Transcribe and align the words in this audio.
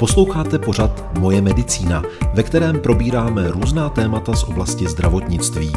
Posloucháte 0.00 0.58
pořad 0.58 1.18
Moje 1.18 1.40
medicína, 1.42 2.02
ve 2.34 2.42
kterém 2.42 2.80
probíráme 2.80 3.50
různá 3.50 3.88
témata 3.88 4.36
z 4.36 4.44
oblasti 4.44 4.88
zdravotnictví. 4.88 5.72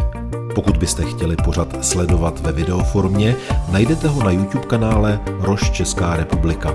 Pokud 0.55 0.77
byste 0.77 1.03
chtěli 1.05 1.35
pořad 1.35 1.85
sledovat 1.85 2.39
ve 2.39 2.51
videoformě, 2.51 3.35
najdete 3.71 4.07
ho 4.07 4.23
na 4.23 4.31
YouTube 4.31 4.65
kanále 4.65 5.19
Roš 5.39 5.71
Česká 5.71 6.15
republika. 6.15 6.73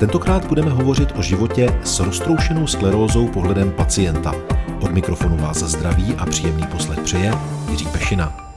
Tentokrát 0.00 0.46
budeme 0.46 0.70
hovořit 0.70 1.08
o 1.18 1.22
životě 1.22 1.80
s 1.84 2.00
roztroušenou 2.00 2.66
sklerózou 2.66 3.28
pohledem 3.28 3.72
pacienta. 3.72 4.34
Od 4.82 4.90
mikrofonu 4.90 5.36
vás 5.36 5.58
zdraví 5.58 6.14
a 6.14 6.26
příjemný 6.26 6.66
poslech 6.66 7.00
přeje 7.00 7.32
Jiří 7.70 7.86
Pešina. 7.86 8.52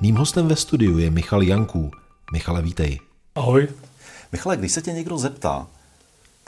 Mým 0.00 0.16
hostem 0.16 0.48
ve 0.48 0.56
studiu 0.56 0.98
je 0.98 1.10
Michal 1.10 1.42
Janků. 1.42 1.90
Michale, 2.32 2.62
vítej. 2.62 3.00
Ahoj. 3.34 3.68
Michale, 4.32 4.56
když 4.56 4.72
se 4.72 4.82
tě 4.82 4.92
někdo 4.92 5.18
zeptá, 5.18 5.66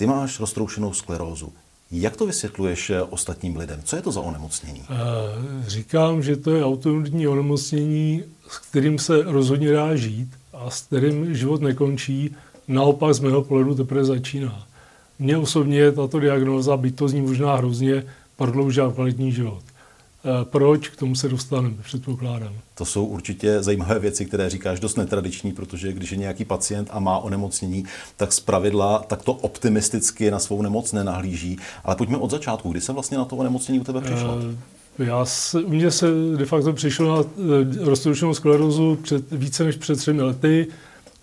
ty 0.01 0.07
máš 0.07 0.41
roztroušenou 0.41 0.93
sklerózu, 0.93 1.53
jak 1.91 2.16
to 2.16 2.27
vysvětluješ 2.27 2.91
eh, 2.91 3.02
ostatním 3.02 3.56
lidem? 3.56 3.80
Co 3.84 3.97
je 3.97 4.02
to 4.02 4.12
za 4.12 4.20
onemocnění? 4.20 4.83
Eh, 4.91 4.95
říkám, 5.66 6.23
že 6.23 6.37
to 6.37 6.51
je 6.51 6.65
autoimunitní 6.65 7.29
onemocnění, 7.29 8.23
s 8.48 8.59
kterým 8.59 8.98
se 8.98 9.23
rozhodně 9.23 9.73
dá 9.73 9.97
žít 9.97 10.28
a 10.52 10.70
s 10.70 10.83
kterým 10.83 11.34
život 11.34 11.61
nekončí, 11.61 12.34
naopak 12.69 13.15
z 13.15 13.20
mého 13.20 13.42
pohledu 13.42 13.75
teprve 13.75 14.05
začíná. 14.05 14.66
Mně 15.19 15.37
osobně 15.37 15.92
tato 15.92 16.20
diagnóza, 16.20 16.77
byť 16.77 16.97
to 16.97 17.09
zní 17.09 17.20
možná 17.20 17.56
hrozně, 17.56 18.05
prodloužila 18.37 18.92
kvalitní 18.92 19.33
život. 19.33 19.62
Eh, 20.24 20.45
proč? 20.45 20.88
K 20.88 20.97
tomu 20.97 21.15
se 21.15 21.29
dostaneme, 21.29 21.74
předpokládám. 21.83 22.52
To 22.74 22.84
jsou 22.84 23.05
určitě 23.05 23.62
zajímavé 23.62 23.98
věci, 23.98 24.27
které 24.27 24.51
říkáš 24.51 24.80
dost 24.80 24.97
netradiční, 24.97 25.52
protože 25.52 25.92
když 25.92 26.11
je 26.11 26.16
nějaký 26.19 26.45
pacient 26.45 26.88
a 26.91 27.01
má 27.01 27.19
onemocnění, 27.19 27.84
tak 28.16 28.33
z 28.33 28.41
pravidla 28.41 28.98
takto 28.98 29.33
optimisticky 29.33 30.30
na 30.30 30.38
svou 30.38 30.62
nemoc 30.62 30.92
nenahlíží. 30.92 31.59
Ale 31.84 31.97
pojďme 31.97 32.16
od 32.16 32.30
začátku. 32.30 32.70
Kdy 32.70 32.80
se 32.80 32.92
vlastně 32.92 33.19
na 33.19 33.25
to 33.25 33.37
onemocnění 33.37 33.80
u 33.80 33.84
tebe 33.84 34.01
přišlo? 34.01 34.39
Eh, 34.98 35.05
já 35.05 35.25
se, 35.25 35.62
u 35.62 35.70
mě 35.70 35.91
se 35.91 36.06
de 36.36 36.45
facto 36.45 36.73
přišlo 36.73 37.17
na 37.17 37.23
eh, 37.23 37.84
roztroušenou 37.84 38.34
sklerózu 38.34 38.98
před, 39.02 39.30
více 39.30 39.64
než 39.64 39.77
před 39.77 39.97
třemi 39.97 40.23
lety, 40.23 40.67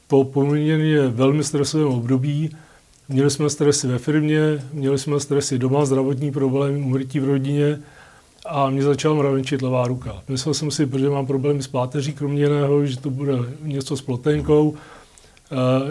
po 0.08 0.24
poměrně 0.24 1.08
velmi 1.08 1.44
stresovém 1.44 1.88
období. 1.88 2.56
Měli 3.10 3.30
jsme 3.30 3.50
stresy 3.50 3.88
ve 3.88 4.00
firmě, 4.00 4.40
měli 4.74 5.00
jsme 5.00 5.20
stresy 5.20 5.60
doma, 5.60 5.86
zdravotní 5.86 6.32
problémy, 6.32 6.80
umrtí 6.80 7.20
v 7.20 7.26
rodině, 7.26 7.80
a 8.48 8.70
mě 8.70 8.84
začala 8.84 9.16
mravenčit 9.16 9.62
levá 9.62 9.88
ruka. 9.88 10.24
Myslel 10.28 10.54
jsem 10.54 10.72
si, 10.72 10.86
protože 10.86 11.10
mám 11.10 11.28
problémy 11.28 11.64
s 11.64 11.68
páteří, 11.68 12.14
kromě 12.14 12.42
jiného, 12.42 12.86
že 12.86 13.00
to 13.00 13.10
bude 13.10 13.34
něco 13.62 13.98
s 13.98 14.02
plotenkou. 14.02 14.76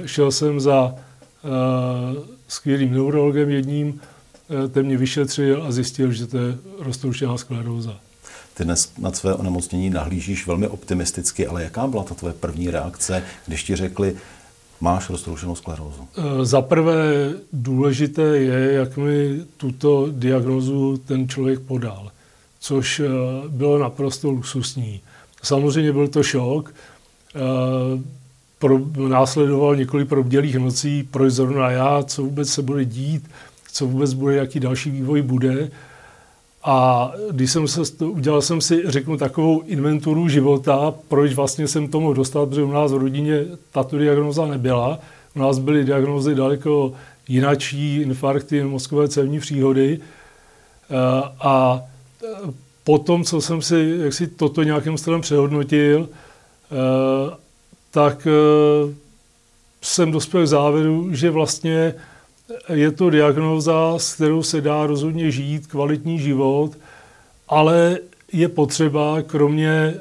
E, 0.05 0.09
šel 0.09 0.33
jsem 0.33 0.61
za 0.61 0.95
e, 0.95 1.49
skvělým 2.49 2.93
neurologem 2.93 3.51
jedním, 3.51 4.01
e, 4.65 4.69
ten 4.69 4.87
mě 4.87 4.97
vyšetřil 4.97 5.62
a 5.62 5.73
zjistil, 5.73 6.12
že 6.12 6.27
to 6.27 6.39
je 6.39 6.59
roztroušená 6.79 7.39
skleróza. 7.39 7.97
Ty 8.55 8.65
dnes 8.65 8.93
na 8.99 9.12
své 9.12 9.34
onemocnění 9.34 9.91
nahlížíš 9.91 10.47
velmi 10.47 10.69
optimisticky, 10.69 11.47
ale 11.47 11.62
jaká 11.62 11.87
byla 11.87 12.03
ta 12.03 12.15
tvoje 12.15 12.34
první 12.34 12.71
reakce, 12.71 13.23
když 13.47 13.62
ti 13.62 13.77
řekli, 13.77 14.17
máš 14.81 15.11
roztroušenou 15.11 15.55
sklerózu? 15.55 16.09
Za 16.43 16.62
prvé 16.62 17.33
důležité 17.53 18.23
je, 18.23 18.73
jak 18.73 18.97
mi 18.97 19.41
tuto 19.57 20.09
diagnozu 20.11 20.97
ten 20.97 21.29
člověk 21.29 21.61
podal 21.61 22.11
což 22.67 23.00
eh, 23.00 23.09
bylo 23.48 23.78
naprosto 23.78 24.31
luxusní. 24.31 25.00
Samozřejmě 25.42 25.92
byl 25.92 26.09
to 26.09 26.22
šok. 26.22 26.75
Eh, 27.34 27.39
pro, 28.59 28.78
následoval 29.09 29.77
několik 29.77 30.09
probdělých 30.09 30.56
nocí, 30.56 31.09
proč 31.11 31.33
zrovna 31.33 31.70
já, 31.70 32.03
co 32.03 32.22
vůbec 32.22 32.48
se 32.48 32.62
bude 32.62 32.84
dít, 32.84 33.31
co 33.72 33.87
vůbec 33.87 34.12
bude, 34.12 34.37
jaký 34.37 34.61
další 34.61 34.91
vývoj 34.91 35.22
bude. 35.22 35.70
A 36.64 37.11
když 37.31 37.50
jsem 37.50 37.69
se, 37.69 38.05
udělal 38.05 38.42
jsem 38.42 38.61
si, 38.61 38.83
řeknu, 38.84 39.17
takovou 39.17 39.61
inventuru 39.61 40.28
života, 40.28 40.94
proč 41.09 41.34
vlastně 41.34 41.69
jsem 41.69 41.88
tomu 41.88 42.12
dostal, 42.12 42.47
protože 42.47 42.62
u 42.62 42.72
nás 42.72 42.93
v 42.93 42.97
rodině 42.97 43.44
tato 43.71 43.98
diagnoza 43.98 44.47
nebyla. 44.47 44.98
U 45.37 45.38
nás 45.38 45.59
byly 45.59 45.84
diagnózy 45.84 46.34
daleko 46.34 46.93
jinačí, 47.28 47.97
infarkty, 47.97 48.65
mozkové 48.65 49.09
cévní 49.09 49.38
příhody. 49.41 49.98
Eh, 50.91 50.94
a 51.41 51.83
po 52.84 52.99
tom, 52.99 53.25
co 53.25 53.41
jsem 53.41 53.62
si, 53.62 53.97
jak 54.03 54.12
si 54.12 54.27
toto 54.27 54.62
nějakým 54.62 54.99
stylem 54.99 55.21
přehodnotil, 55.21 56.09
eh, 56.09 57.37
tak 57.91 58.27
eh, 58.27 58.94
jsem 59.82 60.12
dospěl 60.12 60.43
k 60.43 60.49
závěru, 60.49 61.15
že 61.15 61.31
vlastně 61.31 61.94
je 62.72 62.91
to 62.91 63.10
diagnóza, 63.10 63.94
s 63.99 64.15
kterou 64.15 64.43
se 64.43 64.60
dá 64.60 64.87
rozhodně 64.87 65.31
žít 65.31 65.66
kvalitní 65.66 66.19
život, 66.19 66.71
ale 67.49 67.99
je 68.33 68.48
potřeba, 68.48 69.22
kromě 69.22 69.71
eh, 69.71 69.97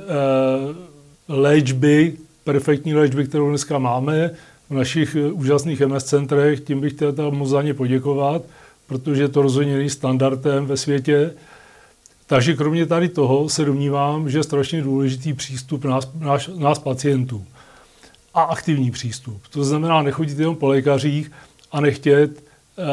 léčby, 1.27 2.13
perfektní 2.43 2.93
léčby, 2.93 3.25
kterou 3.25 3.49
dneska 3.49 3.79
máme 3.79 4.31
v 4.69 4.73
našich 4.73 5.17
úžasných 5.31 5.81
MS 5.81 6.03
centrech, 6.03 6.59
tím 6.59 6.81
bych 6.81 6.93
teda 6.93 7.29
moc 7.29 7.49
za 7.49 7.61
ně 7.61 7.73
poděkovat, 7.73 8.41
protože 8.87 9.27
to 9.27 9.41
rozhodně 9.41 9.77
není 9.77 9.89
standardem 9.89 10.65
ve 10.65 10.77
světě, 10.77 11.33
takže 12.27 12.55
kromě 12.55 12.85
tady 12.85 13.09
toho 13.09 13.49
se 13.49 13.65
domnívám, 13.65 14.29
že 14.29 14.37
je 14.37 14.43
strašně 14.43 14.81
důležitý 14.81 15.33
přístup 15.33 15.85
nás, 15.85 16.09
nás, 16.19 16.49
nás 16.57 16.79
pacientů 16.79 17.45
a 18.33 18.41
aktivní 18.41 18.91
přístup. 18.91 19.41
To 19.49 19.63
znamená 19.63 20.01
nechodit 20.01 20.39
jenom 20.39 20.55
po 20.55 20.67
lékařích 20.67 21.31
a 21.71 21.81
nechtět 21.81 22.31
eh, 22.39 22.83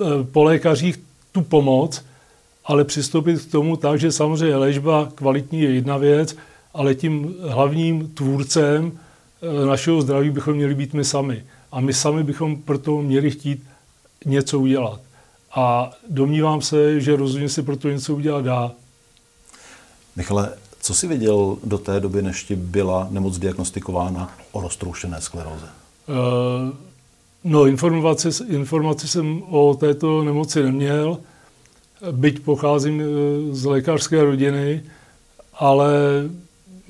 eh, 0.00 0.24
po 0.32 0.44
lékařích 0.44 1.00
tu 1.32 1.42
pomoc, 1.42 2.04
ale 2.64 2.84
přistoupit 2.84 3.40
k 3.42 3.50
tomu 3.50 3.76
tak, 3.76 4.00
že 4.00 4.12
samozřejmě 4.12 4.56
léčba 4.56 5.08
kvalitní 5.14 5.60
je 5.60 5.74
jedna 5.74 5.96
věc, 5.96 6.36
ale 6.74 6.94
tím 6.94 7.34
hlavním 7.48 8.08
tvůrcem 8.08 8.92
eh, 8.92 9.66
našeho 9.66 10.02
zdraví 10.02 10.30
bychom 10.30 10.54
měli 10.54 10.74
být 10.74 10.94
my 10.94 11.04
sami. 11.04 11.44
A 11.72 11.80
my 11.80 11.94
sami 11.94 12.24
bychom 12.24 12.56
proto 12.56 13.02
měli 13.02 13.30
chtít 13.30 13.62
něco 14.24 14.60
udělat. 14.60 15.00
A 15.58 15.90
domnívám 16.10 16.62
se, 16.62 17.00
že 17.00 17.16
rozhodně 17.16 17.48
si 17.48 17.62
pro 17.62 17.76
to 17.76 17.90
něco 17.90 18.14
udělat 18.14 18.44
dá. 18.44 18.72
Michale, 20.16 20.52
co 20.80 20.94
jsi 20.94 21.06
viděl 21.06 21.56
do 21.64 21.78
té 21.78 22.00
doby, 22.00 22.22
než 22.22 22.44
ti 22.44 22.56
byla 22.56 23.08
nemoc 23.10 23.38
diagnostikována 23.38 24.34
o 24.52 24.60
roztroušené 24.60 25.20
skleróze? 25.20 25.66
Uh, 26.08 26.74
no, 27.44 27.66
informace, 27.66 28.44
informace 28.48 29.08
jsem 29.08 29.42
o 29.42 29.74
této 29.74 30.24
nemoci 30.24 30.62
neměl, 30.62 31.18
byť 32.10 32.40
pocházím 32.40 33.00
eh, 33.00 33.04
z 33.54 33.64
lékařské 33.64 34.24
rodiny, 34.24 34.82
ale 35.54 35.90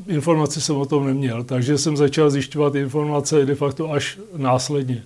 informace 0.07 0.61
jsem 0.61 0.77
o 0.77 0.87
tom 0.87 1.07
neměl, 1.07 1.45
takže 1.45 1.79
jsem 1.79 1.97
začal 1.97 2.31
zjišťovat 2.31 2.75
informace 2.75 3.47
de 3.47 3.55
facto 3.55 3.93
až 3.93 4.19
následně. 4.37 5.03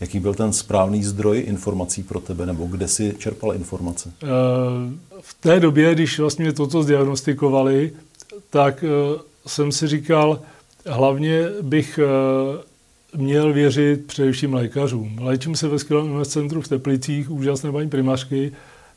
Jaký 0.00 0.20
byl 0.20 0.34
ten 0.34 0.52
správný 0.52 1.04
zdroj 1.04 1.42
informací 1.46 2.02
pro 2.02 2.20
tebe, 2.20 2.46
nebo 2.46 2.66
kde 2.66 2.88
si 2.88 3.14
čerpal 3.18 3.54
informace? 3.54 4.12
Eh, 4.22 4.26
v 5.20 5.34
té 5.40 5.60
době, 5.60 5.94
když 5.94 6.18
vlastně 6.18 6.52
toto 6.52 6.82
zdiagnostikovali, 6.82 7.92
tak 8.50 8.84
eh, 8.84 9.18
jsem 9.46 9.72
si 9.72 9.86
říkal, 9.86 10.40
hlavně 10.86 11.42
bych 11.62 11.98
eh, 12.02 12.08
měl 13.16 13.52
věřit 13.52 14.06
především 14.06 14.54
lékařům. 14.54 15.18
Léčím 15.20 15.56
se 15.56 15.68
ve 15.68 15.78
skvělém 15.78 16.24
centru 16.24 16.60
v 16.60 16.68
Teplicích, 16.68 17.30
úžasné 17.30 17.72
paní 17.72 17.88
primářky, 17.88 18.52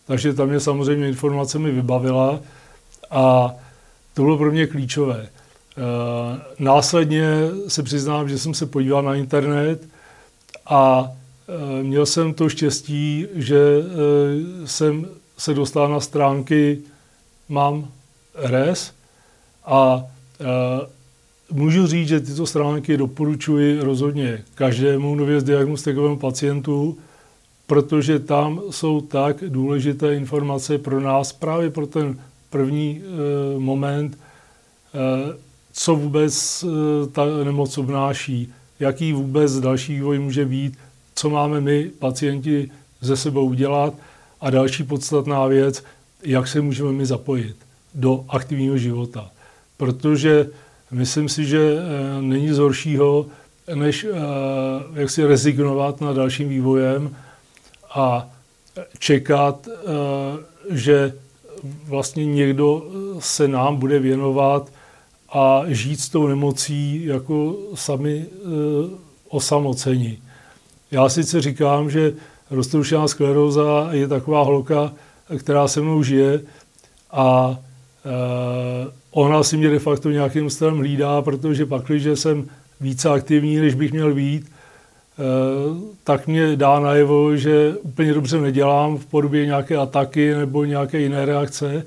takže 0.07 0.33
tam 0.33 0.50
mě 0.50 0.59
samozřejmě 0.59 1.07
informacemi 1.07 1.72
vybavila 1.72 2.39
a 3.12 3.56
to 4.13 4.22
bylo 4.22 4.38
pro 4.38 4.51
mě 4.51 4.68
klíčové. 4.68 5.29
Následně 6.59 7.25
se 7.68 7.83
přiznám, 7.83 8.29
že 8.29 8.38
jsem 8.38 8.53
se 8.53 8.66
podíval 8.66 9.03
na 9.03 9.16
internet, 9.16 9.88
a 10.66 11.12
e, 11.80 11.84
měl 11.84 12.06
jsem 12.06 12.34
to 12.34 12.50
štěstí, 12.50 13.28
že 13.34 13.58
e, 13.58 14.68
jsem 14.68 15.08
se 15.38 15.54
dostal 15.54 15.90
na 15.90 16.00
stránky 16.00 16.80
Mám 17.50 17.88
RS 18.36 18.94
a 19.66 20.04
e, 20.40 20.46
můžu 21.52 21.88
říct, 21.88 22.08
že 22.08 22.19
tyto 22.19 22.46
stránky 22.46 22.98
doporučuji 22.98 23.80
rozhodně 23.80 24.44
každému 24.56 25.16
nově 25.16 25.40
zdiagnostikovému 25.42 26.18
pacientu, 26.18 26.98
protože 27.68 28.19
tam 28.19 28.62
jsou 28.69 29.02
tak 29.02 29.44
důležité 29.48 30.16
informace 30.16 30.78
pro 30.78 31.00
nás, 31.00 31.31
právě 31.31 31.69
pro 31.69 31.88
ten 31.88 32.19
první 32.50 33.02
moment, 33.57 34.18
co 35.72 35.96
vůbec 35.96 36.66
ta 37.12 37.25
nemoc 37.44 37.78
obnáší 37.78 38.54
jaký 38.81 39.13
vůbec 39.13 39.60
další 39.60 39.94
vývoj 39.94 40.19
může 40.19 40.45
být, 40.45 40.78
co 41.16 41.30
máme 41.30 41.62
my, 41.62 41.92
pacienti, 42.00 42.72
ze 43.01 43.18
sebou 43.18 43.45
udělat 43.45 43.94
a 44.42 44.50
další 44.50 44.83
podstatná 44.83 45.48
věc, 45.48 45.83
jak 46.24 46.48
se 46.48 46.62
můžeme 46.62 46.92
my 46.92 47.06
zapojit 47.06 47.56
do 47.95 48.25
aktivního 48.30 48.78
života. 48.78 49.31
Protože 49.78 50.50
myslím 50.92 51.30
si, 51.30 51.45
že 51.45 51.60
eh, 51.60 52.22
není 52.22 52.50
z 52.50 52.57
horšího, 52.57 53.25
než 53.74 54.04
eh, 54.04 54.16
jak 54.94 55.10
si 55.10 55.25
rezignovat 55.25 56.01
na 56.01 56.13
dalším 56.13 56.50
vývojem 56.50 57.16
a 57.94 58.30
čekat, 59.00 59.68
že 60.69 61.13
vlastně 61.63 62.25
někdo 62.25 62.83
se 63.19 63.48
nám 63.48 63.75
bude 63.75 64.00
věnovat 64.00 64.72
a 65.31 65.63
žít 65.68 66.00
s 66.00 66.10
tou 66.10 66.28
nemocí 66.28 67.06
jako 67.06 67.56
sami 67.75 68.25
osamocení. 69.30 70.18
Já 70.92 71.10
sice 71.10 71.42
říkám, 71.42 71.89
že 71.89 72.13
roztroušená 72.50 73.07
skleróza 73.07 73.89
je 73.92 74.07
taková 74.07 74.44
holka, 74.44 74.94
která 75.38 75.68
se 75.68 75.81
mnou 75.81 76.04
žije 76.04 76.42
a 77.12 77.60
e, 78.06 78.92
ona 79.12 79.44
si 79.44 79.57
mě 79.57 79.69
de 79.69 79.80
facto 79.80 80.12
nějakým 80.12 80.50
stylem 80.50 80.78
hlídá, 80.78 81.22
protože 81.22 81.66
pak, 81.66 81.86
když 81.86 82.19
jsem 82.19 82.48
více 82.81 83.10
aktivní, 83.10 83.57
než 83.57 83.75
bych 83.75 83.92
měl 83.92 84.13
být, 84.13 84.45
e, 84.45 84.50
tak 86.04 86.28
mě 86.28 86.56
dá 86.56 86.80
najevo, 86.80 87.36
že 87.36 87.75
úplně 87.81 88.13
dobře 88.13 88.42
nedělám 88.42 88.98
v 88.98 89.06
podobě 89.06 89.45
nějaké 89.45 89.78
ataky 89.78 90.33
nebo 90.33 90.66
nějaké 90.66 91.00
jiné 91.00 91.25
reakce, 91.25 91.86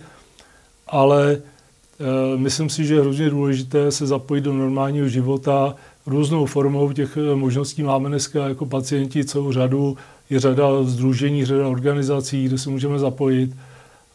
ale 0.86 1.32
e, 1.32 1.53
myslím 2.36 2.70
si, 2.70 2.84
že 2.84 2.94
je 2.94 3.00
hrozně 3.00 3.30
důležité 3.30 3.90
se 3.90 4.06
zapojit 4.06 4.40
do 4.40 4.52
normálního 4.52 5.08
života, 5.08 5.74
různou 6.06 6.46
formou 6.46 6.92
těch 6.92 7.18
možností 7.34 7.82
máme 7.82 8.08
dneska 8.08 8.48
jako 8.48 8.66
pacienti 8.66 9.24
celou 9.24 9.52
řadu. 9.52 9.96
Je 10.30 10.40
řada 10.40 10.82
združení, 10.82 11.44
řada 11.44 11.68
organizací, 11.68 12.44
kde 12.44 12.58
se 12.58 12.70
můžeme 12.70 12.98
zapojit. 12.98 13.56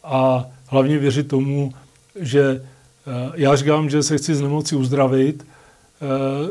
A 0.04 0.46
hlavně 0.66 0.98
věřit 0.98 1.28
tomu, 1.28 1.72
že 2.20 2.62
eh, 3.06 3.32
já 3.34 3.56
říkám, 3.56 3.90
že 3.90 4.02
se 4.02 4.18
chci 4.18 4.34
z 4.34 4.40
nemoci 4.40 4.76
uzdravit. 4.76 5.46
Eh, 6.02 6.50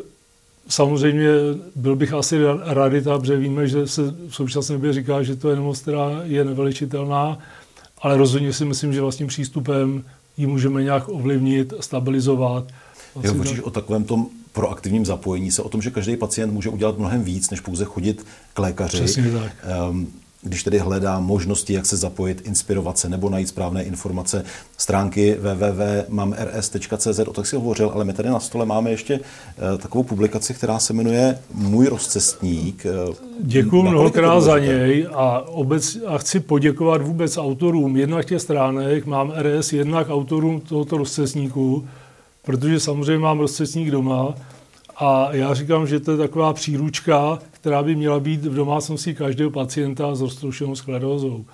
samozřejmě 0.68 1.30
byl 1.76 1.96
bych 1.96 2.14
asi 2.14 2.38
radita, 2.66 3.20
protože 3.20 3.38
víme, 3.38 3.68
že 3.68 3.88
se 3.88 4.02
v 4.30 4.36
současné 4.36 4.76
době 4.76 4.94
říká, 4.94 5.24
že 5.24 5.36
to 5.36 5.50
je 5.50 5.56
nemoc, 5.56 5.82
která 5.82 6.10
je 6.24 6.46
neveličitelná, 6.46 7.40
ale 8.02 8.18
rozhodně 8.18 8.54
si 8.54 8.66
myslím, 8.66 8.94
že 8.94 9.02
vlastním 9.02 9.28
přístupem 9.28 10.04
ji 10.40 10.48
můžeme 10.48 10.84
nějak 10.84 11.10
ovlivnit, 11.10 11.74
stabilizovat. 11.80 12.72
Jo, 13.24 13.32
hovoříš 13.32 13.60
o 13.60 13.70
takovém 13.70 14.04
tom 14.04 14.28
proaktivním 14.54 15.06
zapojení 15.06 15.52
se, 15.52 15.62
o 15.62 15.70
tom, 15.70 15.82
že 15.82 15.92
každý 15.92 16.18
pacient 16.18 16.54
může 16.54 16.70
udělat 16.70 16.98
mnohem 16.98 17.24
víc, 17.24 17.50
než 17.50 17.60
pouze 17.60 17.86
chodit 17.86 18.26
k 18.54 18.60
lékaři. 18.60 18.98
Přesně 18.98 19.32
tak. 19.32 19.66
Um, 19.90 20.08
když 20.42 20.64
tedy 20.64 20.78
hledá 20.78 21.20
možnosti, 21.20 21.74
jak 21.74 21.86
se 21.86 21.98
zapojit, 21.98 22.42
inspirovat 22.48 22.98
se 22.98 23.10
nebo 23.10 23.30
najít 23.30 23.48
správné 23.48 23.84
informace, 23.84 24.46
stránky 24.78 25.38
www.mamrs.cz, 25.40 27.20
o 27.20 27.34
tak 27.34 27.48
si 27.48 27.56
hovořil, 27.56 27.92
ale 27.94 28.06
my 28.06 28.14
tady 28.14 28.30
na 28.30 28.40
stole 28.40 28.66
máme 28.66 28.92
ještě 28.92 29.20
uh, 29.20 29.78
takovou 29.78 30.04
publikaci, 30.04 30.54
která 30.54 30.80
se 30.80 30.94
jmenuje 30.94 31.40
Můj 31.54 31.88
rozcestník. 31.88 32.86
Uh, 33.10 33.16
Děkuji 33.40 33.84
mnohokrát 33.84 34.42
za 34.42 34.60
něj 34.60 35.08
a, 35.14 35.40
obec, 35.48 35.98
a 36.08 36.18
chci 36.18 36.40
poděkovat 36.40 37.02
vůbec 37.02 37.38
autorům 37.38 37.98
jednak 37.98 38.26
těch 38.26 38.42
stránek, 38.42 39.06
mám 39.06 39.34
RS, 39.42 39.74
jednak 39.74 40.10
autorům 40.10 40.62
tohoto 40.62 40.98
rozcestníku, 40.98 41.88
protože 42.42 42.80
samozřejmě 42.80 43.20
mám 43.20 43.40
rozcestník 43.40 43.92
doma 43.92 44.36
a 45.00 45.30
já 45.32 45.54
říkám, 45.54 45.88
že 45.88 46.00
to 46.00 46.12
je 46.12 46.18
taková 46.18 46.54
příručka, 46.54 47.40
která 47.52 47.84
by 47.84 47.96
měla 47.96 48.20
být 48.20 48.46
v 48.46 48.56
domácnosti 48.56 49.14
každého 49.14 49.52
pacienta 49.52 50.16
s 50.16 50.22
roztroušenou 50.22 50.76
sklerózou. 50.76 51.46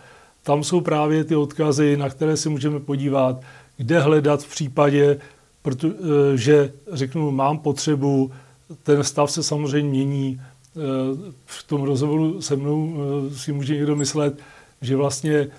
Tam 0.43 0.63
jsou 0.63 0.81
právě 0.81 1.23
ty 1.23 1.35
odkazy, 1.35 1.97
na 1.97 2.09
které 2.09 2.37
si 2.37 2.49
můžeme 2.49 2.79
podívat, 2.79 3.41
kde 3.77 3.99
hledat 3.99 4.43
v 4.43 4.49
případě, 4.49 5.19
že 6.35 6.73
řeknu, 6.91 7.31
mám 7.31 7.57
potřebu, 7.57 8.31
ten 8.83 9.03
stav 9.03 9.31
se 9.31 9.43
samozřejmě 9.43 9.89
mění. 9.89 10.41
V 11.45 11.63
tom 11.63 11.83
rozhovoru 11.83 12.41
se 12.41 12.55
mnou 12.55 12.95
eh, 12.95 13.35
si 13.35 13.53
může 13.53 13.75
někdo 13.75 13.95
myslet, 13.95 14.39
že 14.81 14.95
vlastně 14.95 15.35
eh, 15.35 15.49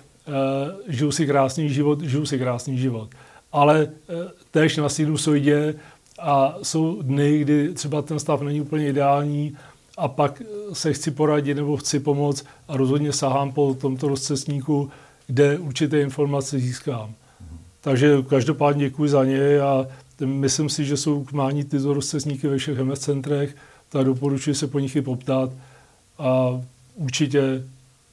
žiju 0.87 1.11
si 1.11 1.27
krásný 1.27 1.69
život, 1.69 2.01
žiju 2.01 2.25
si 2.25 2.39
krásný 2.39 2.77
život 2.77 3.09
ale 3.51 3.87
eh, 3.89 4.13
též 4.51 4.77
na 4.77 4.89
sinusoidě 4.89 5.75
a 6.19 6.55
jsou 6.63 7.01
dny, 7.01 7.39
kdy 7.39 7.73
třeba 7.73 8.01
ten 8.01 8.19
stav 8.19 8.41
není 8.41 8.61
úplně 8.61 8.87
ideální 8.87 9.57
a 9.97 10.07
pak 10.07 10.41
se 10.73 10.93
chci 10.93 11.11
poradit 11.11 11.55
nebo 11.55 11.77
chci 11.77 11.99
pomoct 11.99 12.45
a 12.67 12.77
rozhodně 12.77 13.13
sahám 13.13 13.51
po 13.51 13.73
tomto 13.73 14.07
rozcestníku, 14.07 14.89
kde 15.27 15.57
určité 15.57 16.01
informace 16.01 16.59
získám. 16.59 17.13
Takže 17.81 18.17
každopádně 18.29 18.85
děkuji 18.85 19.09
za 19.09 19.25
ně 19.25 19.59
a 19.59 19.87
myslím 20.25 20.69
si, 20.69 20.85
že 20.85 20.97
jsou 20.97 21.23
k 21.23 21.31
mání 21.31 21.63
tyto 21.63 21.93
rozcestníky 21.93 22.47
ve 22.47 22.57
všech 22.57 22.79
MS 22.79 22.99
centrech, 22.99 23.55
tak 23.89 24.05
doporučuji 24.05 24.55
se 24.55 24.67
po 24.67 24.79
nich 24.79 24.95
i 24.95 25.01
poptat 25.01 25.51
a 26.17 26.61
určitě 26.95 27.63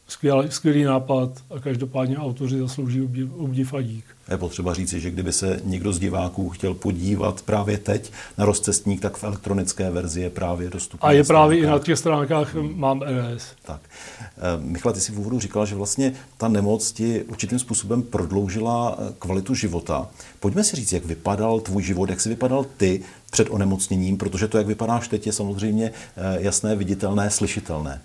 skvělý, 0.09 0.51
skvělý 0.51 0.85
nápad 0.85 1.31
a 1.51 1.61
každopádně 1.61 2.19
autoři 2.19 2.59
zaslouží 2.59 3.03
obdiv, 3.03 3.29
obdiv 3.37 3.75
a 3.75 3.83
dík. 3.83 4.05
Je 4.31 4.39
potřeba 4.39 4.75
říci, 4.75 5.01
že 5.01 5.11
kdyby 5.11 5.33
se 5.33 5.61
někdo 5.65 5.93
z 5.93 5.99
diváků 5.99 6.51
chtěl 6.51 6.75
podívat 6.75 7.43
právě 7.43 7.79
teď 7.79 8.13
na 8.39 8.45
rozcestník, 8.45 9.01
tak 9.01 9.17
v 9.17 9.25
elektronické 9.25 9.91
verzi 9.91 10.21
je 10.21 10.31
právě 10.31 10.71
dostupný. 10.71 11.09
A 11.09 11.13
je 11.13 11.25
právě 11.25 11.59
i 11.59 11.67
na 11.67 11.79
těch 11.79 11.99
stránkách 11.99 12.55
mám 12.55 13.03
RS. 13.03 13.47
Tak. 13.63 13.81
Eh, 14.21 14.31
Michal, 14.61 14.93
ty 14.93 15.01
jsi 15.01 15.13
v 15.13 15.19
úvodu 15.19 15.41
říkal, 15.41 15.67
že 15.67 15.75
vlastně 15.75 16.13
ta 16.37 16.49
nemoc 16.49 16.93
ti 16.93 17.23
určitým 17.23 17.59
způsobem 17.59 18.03
prodloužila 18.03 18.99
eh, 18.99 19.13
kvalitu 19.19 19.55
života. 19.55 20.09
Pojďme 20.41 20.65
si 20.65 20.77
říct, 20.77 20.93
jak 20.93 21.05
vypadal 21.05 21.61
tvůj 21.61 21.83
život, 21.83 22.11
jak 22.11 22.21
jsi 22.21 22.29
vypadal 22.29 22.67
ty 22.77 23.03
před 23.31 23.49
onemocněním, 23.51 24.17
protože 24.17 24.49
to, 24.49 24.59
jak 24.59 24.67
vypadáš 24.67 25.09
teď, 25.09 25.27
je 25.27 25.33
samozřejmě 25.33 25.93
eh, 26.17 26.37
jasné, 26.41 26.77
viditelné, 26.77 27.31
slyšitelné. 27.31 28.01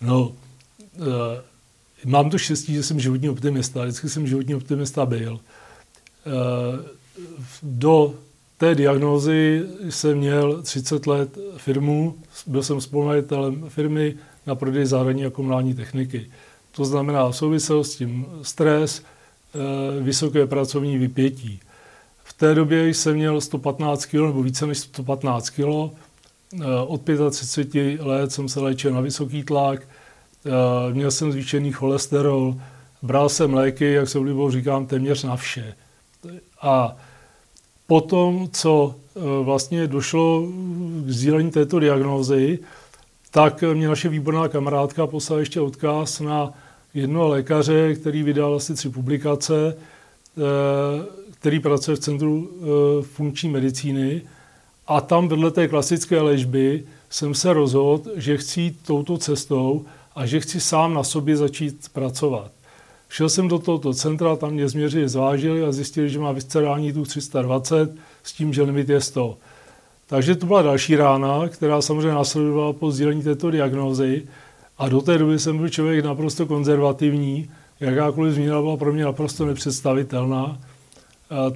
No, 0.00 0.32
mám 2.04 2.30
to 2.30 2.38
štěstí, 2.38 2.74
že 2.74 2.82
jsem 2.82 3.00
životní 3.00 3.28
optimista. 3.28 3.82
Vždycky 3.82 4.08
jsem 4.08 4.26
životní 4.26 4.54
optimista 4.54 5.06
byl. 5.06 5.40
Eh, 6.26 6.88
do 7.62 8.14
té 8.58 8.74
diagnózy 8.74 9.66
jsem 9.88 10.18
měl 10.18 10.62
30 10.62 11.06
let 11.06 11.38
firmu, 11.56 12.14
byl 12.46 12.62
jsem 12.62 12.80
spolumajitelem 12.80 13.64
firmy 13.68 14.14
na 14.46 14.54
prodej 14.54 14.86
zahradní 14.86 15.26
a 15.26 15.30
komunální 15.30 15.74
techniky. 15.74 16.30
To 16.76 16.84
znamená 16.84 17.32
souvisel 17.32 17.84
s 17.84 17.96
tím 17.96 18.26
stres, 18.42 19.02
eh, 19.02 20.00
vysoké 20.00 20.46
pracovní 20.46 20.98
vypětí. 20.98 21.60
V 22.24 22.32
té 22.32 22.54
době 22.54 22.88
jsem 22.88 23.14
měl 23.14 23.40
115 23.40 24.06
kg 24.06 24.14
nebo 24.14 24.42
více 24.42 24.66
než 24.66 24.78
115 24.78 25.50
kg. 25.50 25.90
Od 26.86 27.02
35 27.30 28.00
let 28.00 28.32
jsem 28.32 28.48
se 28.48 28.60
léčil 28.60 28.92
na 28.92 29.00
vysoký 29.00 29.42
tlak, 29.42 29.82
Eh, 29.82 30.03
měl 30.92 31.10
jsem 31.10 31.32
zvýšený 31.32 31.72
cholesterol, 31.72 32.54
bral 33.02 33.28
jsem 33.28 33.54
léky, 33.54 33.92
jak 33.92 34.08
se 34.08 34.18
oblíbou 34.18 34.50
říkám, 34.50 34.86
téměř 34.86 35.24
na 35.24 35.36
vše. 35.36 35.74
A 36.62 36.96
potom, 37.86 38.48
co 38.52 38.94
eh, 38.94 39.20
vlastně 39.42 39.86
došlo 39.86 40.46
k 41.06 41.10
sdílení 41.10 41.50
této 41.50 41.80
diagnózy, 41.80 42.58
tak 43.30 43.64
mě 43.74 43.88
naše 43.88 44.08
výborná 44.08 44.48
kamarádka 44.48 45.06
poslala 45.06 45.40
ještě 45.40 45.60
odkaz 45.60 46.20
na 46.20 46.52
jednoho 46.94 47.28
lékaře, 47.28 47.94
který 47.94 48.22
vydal 48.22 48.54
asi 48.54 48.74
tři 48.74 48.88
publikace, 48.88 49.76
eh, 49.76 50.40
který 51.40 51.60
pracuje 51.60 51.96
v 51.96 52.00
Centru 52.00 52.50
funkční 53.02 53.48
medicíny. 53.48 54.22
A 54.86 55.00
tam 55.00 55.28
vedle 55.28 55.50
té 55.50 55.68
klasické 55.68 56.20
léčby 56.20 56.84
jsem 57.10 57.34
se 57.34 57.52
rozhodl, 57.52 58.10
že 58.16 58.36
chci 58.36 58.60
jít 58.60 58.78
touto 58.86 59.18
cestou 59.18 59.84
a 60.14 60.26
že 60.26 60.40
chci 60.40 60.60
sám 60.60 60.94
na 60.94 61.04
sobě 61.04 61.36
začít 61.36 61.88
pracovat. 61.92 62.50
Šel 63.08 63.28
jsem 63.28 63.48
do 63.48 63.58
tohoto 63.58 63.94
centra, 63.94 64.36
tam 64.36 64.50
mě 64.50 64.68
změřili, 64.68 65.08
zvážili 65.08 65.64
a 65.64 65.72
zjistili, 65.72 66.10
že 66.10 66.18
má 66.18 66.32
viscerální 66.32 66.92
tu 66.92 67.04
320 67.04 67.94
s 68.22 68.32
tím, 68.32 68.52
že 68.52 68.62
limit 68.62 68.88
je 68.88 69.00
100. 69.00 69.36
Takže 70.06 70.36
to 70.36 70.46
byla 70.46 70.62
další 70.62 70.96
rána, 70.96 71.48
která 71.48 71.82
samozřejmě 71.82 72.14
následovala 72.14 72.72
po 72.72 72.90
sdělení 72.90 73.22
této 73.22 73.50
diagnózy 73.50 74.22
a 74.78 74.88
do 74.88 75.00
té 75.00 75.18
doby 75.18 75.38
jsem 75.38 75.58
byl 75.58 75.68
člověk 75.68 76.04
naprosto 76.04 76.46
konzervativní, 76.46 77.50
jakákoliv 77.80 78.34
změna 78.34 78.62
byla 78.62 78.76
pro 78.76 78.92
mě 78.92 79.04
naprosto 79.04 79.46
nepředstavitelná, 79.46 80.58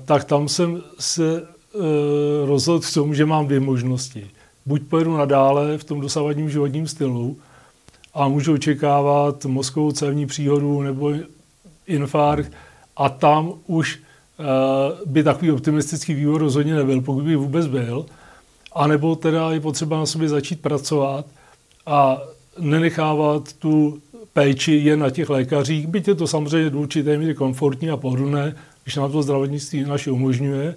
tak 0.05 0.25
tam 0.25 0.49
jsem 0.49 0.83
se 0.99 1.43
e, 1.43 1.47
rozhodl 2.47 2.81
k 2.81 2.95
tomu, 2.95 3.15
že 3.15 3.27
mám 3.27 3.47
dvě 3.47 3.61
možnosti. 3.61 4.31
Buď 4.67 4.83
pojedu 4.83 5.17
nadále 5.17 5.79
v 5.79 5.85
tom 5.85 6.00
dosavadním 6.00 6.50
životním 6.50 6.87
stylu, 6.87 7.37
a 8.18 8.28
můžu 8.28 8.54
očekávat 8.54 9.44
mozkovou 9.44 9.92
cévní 9.92 10.26
příhodu 10.26 10.82
nebo 10.82 11.12
infarkt 11.87 12.52
a 12.96 13.08
tam 13.08 13.52
už 13.66 13.98
uh, 13.98 14.44
by 15.06 15.22
takový 15.22 15.52
optimistický 15.52 16.14
vývoj 16.14 16.38
rozhodně 16.38 16.75
nebyl, 16.75 17.00
pokud 17.00 17.25
by 17.25 17.37
vůbec 17.37 17.66
byl. 17.66 18.06
A 18.72 18.87
nebo 18.87 19.16
teda 19.16 19.50
je 19.50 19.60
potřeba 19.60 19.98
na 19.98 20.06
sobě 20.06 20.28
začít 20.28 20.60
pracovat 20.60 21.26
a 21.87 22.22
nenechávat 22.58 23.52
tu 23.52 24.02
péči 24.32 24.72
jen 24.72 25.00
na 25.00 25.10
těch 25.10 25.30
lékařích, 25.30 25.87
byť 25.87 26.08
je 26.08 26.14
to 26.14 26.26
samozřejmě 26.26 26.70
do 26.70 26.78
určité 26.80 27.18
míry 27.18 27.34
komfortní 27.34 27.90
a 27.90 27.96
pohodlné, 27.96 28.56
když 28.82 28.96
nám 28.96 29.12
to 29.12 29.22
zdravotnictví 29.22 29.84
naše 29.84 30.10
umožňuje, 30.10 30.75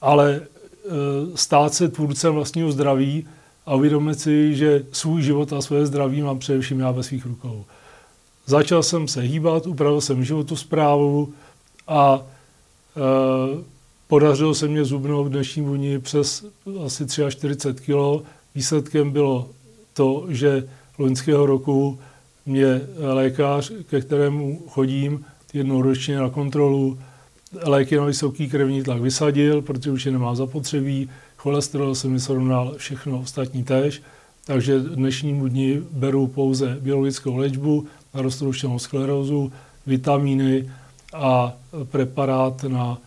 ale 0.00 0.40
uh, 0.40 0.92
stát 1.34 1.74
se 1.74 1.88
tvůrcem 1.88 2.34
vlastního 2.34 2.72
zdraví 2.72 3.26
a 3.68 3.74
uvědomit 3.74 4.20
si, 4.20 4.56
že 4.56 4.84
svůj 4.92 5.22
život 5.22 5.52
a 5.52 5.60
své 5.60 5.86
zdraví 5.86 6.22
mám 6.22 6.38
především 6.38 6.80
já 6.80 6.90
ve 6.90 7.02
svých 7.02 7.26
rukou. 7.26 7.64
začal 8.46 8.82
jsem 8.82 9.08
se 9.08 9.20
hýbat, 9.20 9.66
upravil 9.66 10.00
jsem 10.00 10.24
životu 10.24 10.56
zprávu 10.56 11.32
a 11.88 12.22
e, 12.22 13.00
podařilo 14.08 14.54
se 14.54 14.68
mě 14.68 14.84
zubnout 14.84 15.28
dnešní 15.28 15.62
vůni 15.62 15.98
přes 15.98 16.44
asi 16.84 17.06
43 17.30 17.84
kg. 17.84 18.24
Výsledkem 18.54 19.10
bylo 19.10 19.48
to, 19.94 20.26
že 20.28 20.68
loňského 20.98 21.46
roku 21.46 21.98
mě 22.46 22.80
lékař, 22.98 23.72
ke 23.90 24.00
kterému 24.00 24.62
chodím 24.68 25.24
jednou 25.52 25.82
ročně 25.82 26.18
na 26.18 26.30
kontrolu, 26.30 26.98
léky 27.62 27.96
na 27.96 28.04
vysoký 28.04 28.48
krevní 28.48 28.82
tlak 28.82 29.00
vysadil, 29.00 29.62
protože 29.62 29.90
už 29.90 30.06
je 30.06 30.12
nemá 30.12 30.34
zapotřebí, 30.34 31.08
cholesterol 31.38 31.94
se 31.94 32.08
mi 32.08 32.20
srovnal, 32.20 32.74
všechno 32.76 33.20
ostatní 33.20 33.64
též, 33.64 34.02
takže 34.44 34.80
dnešnímu 34.80 35.48
dni 35.48 35.82
beru 35.90 36.26
pouze 36.26 36.78
biologickou 36.80 37.36
léčbu 37.36 37.86
na 38.14 38.22
roztrouštěnou 38.22 38.78
sklerózu, 38.78 39.52
vitamíny 39.86 40.70
a 41.14 41.52
preparát 41.84 42.62
na 42.62 42.98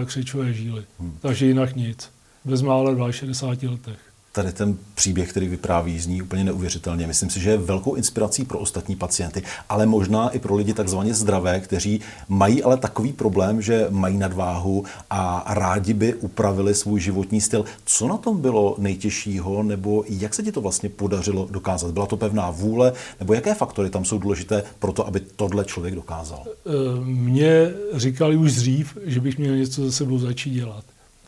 e, 0.00 0.04
křečové 0.04 0.52
žíly. 0.52 0.84
Hmm. 1.00 1.18
Takže 1.20 1.46
jinak 1.46 1.76
nic. 1.76 2.10
Bezmála 2.44 3.12
62 3.12 3.70
letech 3.70 4.09
tady 4.32 4.52
ten 4.52 4.76
příběh, 4.94 5.30
který 5.30 5.48
vypráví, 5.48 5.98
zní 5.98 6.22
úplně 6.22 6.44
neuvěřitelně. 6.44 7.06
Myslím 7.06 7.30
si, 7.30 7.40
že 7.40 7.50
je 7.50 7.56
velkou 7.56 7.94
inspirací 7.94 8.44
pro 8.44 8.58
ostatní 8.58 8.96
pacienty, 8.96 9.42
ale 9.68 9.86
možná 9.86 10.28
i 10.28 10.38
pro 10.38 10.54
lidi 10.54 10.74
takzvaně 10.74 11.14
zdravé, 11.14 11.60
kteří 11.60 12.00
mají 12.28 12.62
ale 12.62 12.76
takový 12.76 13.12
problém, 13.12 13.62
že 13.62 13.86
mají 13.90 14.18
nadváhu 14.18 14.84
a 15.10 15.44
rádi 15.54 15.94
by 15.94 16.14
upravili 16.14 16.74
svůj 16.74 17.00
životní 17.00 17.40
styl. 17.40 17.64
Co 17.84 18.08
na 18.08 18.16
tom 18.16 18.40
bylo 18.40 18.74
nejtěžšího, 18.78 19.62
nebo 19.62 20.04
jak 20.08 20.34
se 20.34 20.42
ti 20.42 20.52
to 20.52 20.60
vlastně 20.60 20.88
podařilo 20.88 21.48
dokázat? 21.50 21.90
Byla 21.90 22.06
to 22.06 22.16
pevná 22.16 22.50
vůle, 22.50 22.92
nebo 23.20 23.34
jaké 23.34 23.54
faktory 23.54 23.90
tam 23.90 24.04
jsou 24.04 24.18
důležité 24.18 24.62
pro 24.78 24.92
to, 24.92 25.06
aby 25.06 25.20
tohle 25.20 25.64
člověk 25.64 25.94
dokázal? 25.94 26.44
Eh, 26.46 26.70
mně 27.04 27.72
říkali 27.94 28.36
už 28.36 28.54
dřív, 28.54 28.98
že 29.04 29.20
bych 29.20 29.38
měl 29.38 29.56
něco 29.56 29.84
za 29.84 29.92
sebou 29.92 30.18
začít 30.18 30.50
dělat. 30.50 30.84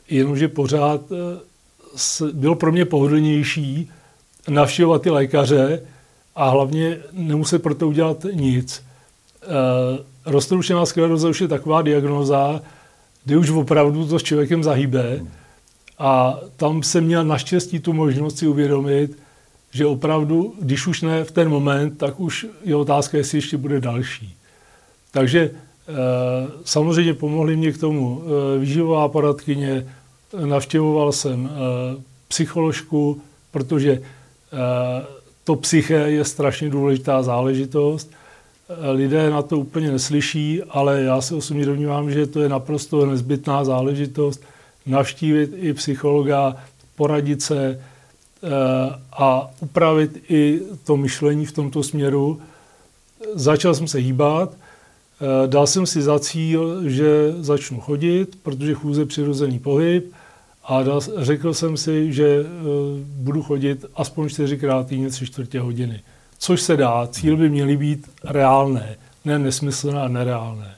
Jenomže 0.08 0.48
pořád 0.48 1.00
eh, 1.12 1.51
bylo 2.32 2.54
pro 2.54 2.72
mě 2.72 2.84
pohodlnější 2.84 3.90
navštěvovat 4.48 5.02
ty 5.02 5.10
lékaře 5.10 5.82
a 6.36 6.48
hlavně 6.48 6.98
nemuset 7.12 7.62
pro 7.62 7.74
to 7.74 7.88
udělat 7.88 8.26
nic. 8.32 8.84
E, 9.42 10.30
roztroušená 10.30 10.86
skleroza 10.86 11.28
už 11.28 11.40
je 11.40 11.48
taková 11.48 11.82
diagnoza, 11.82 12.60
kdy 13.24 13.36
už 13.36 13.50
opravdu 13.50 14.06
to 14.06 14.18
s 14.18 14.22
člověkem 14.22 14.62
zahýbe 14.62 15.20
a 15.98 16.38
tam 16.56 16.82
jsem 16.82 17.04
měl 17.04 17.24
naštěstí 17.24 17.80
tu 17.80 17.92
možnost 17.92 18.38
si 18.38 18.46
uvědomit, 18.46 19.18
že 19.70 19.86
opravdu, 19.86 20.54
když 20.60 20.86
už 20.86 21.02
ne 21.02 21.24
v 21.24 21.30
ten 21.30 21.48
moment, 21.48 21.98
tak 21.98 22.20
už 22.20 22.46
je 22.64 22.76
otázka, 22.76 23.18
jestli 23.18 23.38
ještě 23.38 23.56
bude 23.56 23.80
další. 23.80 24.36
Takže 25.10 25.40
e, 25.40 25.50
samozřejmě 26.64 27.14
pomohly 27.14 27.56
mě 27.56 27.72
k 27.72 27.78
tomu 27.78 28.22
e, 28.22 28.58
výživová 28.58 29.08
poradkyně, 29.08 29.86
navštěvoval 30.40 31.12
jsem 31.12 31.50
eh, 31.50 32.02
psycholožku, 32.28 33.22
protože 33.50 33.92
eh, 33.92 35.06
to 35.44 35.56
psyché 35.56 35.94
je 35.94 36.24
strašně 36.24 36.70
důležitá 36.70 37.22
záležitost. 37.22 38.10
Eh, 38.68 38.90
lidé 38.90 39.30
na 39.30 39.42
to 39.42 39.58
úplně 39.58 39.90
neslyší, 39.90 40.62
ale 40.62 41.02
já 41.02 41.20
se 41.20 41.34
osobně 41.34 41.66
domnívám, 41.66 42.10
že 42.10 42.26
to 42.26 42.40
je 42.40 42.48
naprosto 42.48 43.06
nezbytná 43.06 43.64
záležitost 43.64 44.42
navštívit 44.86 45.50
i 45.54 45.72
psychologa, 45.72 46.56
poradit 46.96 47.42
se 47.42 47.80
a 49.12 49.50
upravit 49.60 50.24
i 50.28 50.60
to 50.84 50.96
myšlení 50.96 51.46
v 51.46 51.52
tomto 51.52 51.82
směru. 51.82 52.40
Začal 53.34 53.74
jsem 53.74 53.88
se 53.88 53.98
hýbat, 53.98 54.52
dal 55.46 55.66
jsem 55.66 55.86
si 55.86 56.02
za 56.02 56.18
cíl, 56.18 56.88
že 56.88 57.34
začnu 57.38 57.80
chodit, 57.80 58.38
protože 58.42 58.74
chůze 58.74 59.06
přirozený 59.06 59.58
pohyb, 59.58 60.12
a 60.64 60.82
dal, 60.82 61.00
řekl 61.16 61.54
jsem 61.54 61.76
si, 61.76 62.12
že 62.12 62.40
uh, 62.40 62.46
budu 63.00 63.42
chodit 63.42 63.84
aspoň 63.94 64.28
čtyřikrát 64.28 64.86
týdně 64.86 65.08
tři 65.10 65.26
čtvrtě 65.26 65.60
hodiny. 65.60 66.00
Což 66.38 66.62
se 66.62 66.76
dá, 66.76 67.06
cíl 67.06 67.36
by 67.36 67.50
měly 67.50 67.76
být 67.76 68.10
reálné, 68.24 68.96
ne 69.24 69.38
nesmyslné 69.38 70.02
a 70.02 70.08
nereálné. 70.08 70.74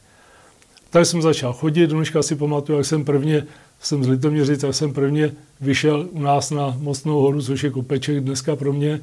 Tak 0.91 1.07
jsem 1.07 1.23
začal 1.23 1.53
chodit, 1.53 1.91
dneška 1.91 2.23
si 2.23 2.37
pamatuju, 2.37 2.79
jak 2.79 2.87
jsem 2.87 3.05
prvně, 3.05 3.47
jsem 3.81 4.05
z 4.05 4.09
Litoměřic, 4.09 4.63
jak 4.63 4.75
jsem 4.75 4.93
prvně 4.93 5.33
vyšel 5.61 6.09
u 6.11 6.21
nás 6.21 6.51
na 6.51 6.77
Mostnou 6.79 7.21
horu, 7.21 7.43
což 7.43 7.65
je 7.65 7.71
kopeček 7.71 8.21
dneska 8.21 8.57
pro 8.57 8.73
mě, 8.73 9.01